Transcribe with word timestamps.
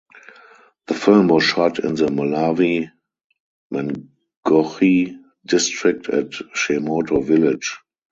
The 0.87 0.95
film 0.95 1.27
was 1.27 1.43
shot 1.43 1.77
in 1.77 1.93
the 1.93 2.07
Malawi 2.07 2.89
Mangochi 3.71 5.15
District 5.45 6.09
at 6.09 6.31
Che 6.55 6.79
Moto 6.79 7.21
Village. 7.21 7.77